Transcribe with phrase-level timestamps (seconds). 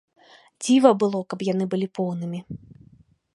[0.63, 2.39] Дзіва было, каб яны былі поўнымі.